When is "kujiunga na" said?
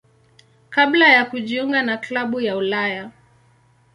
1.25-1.97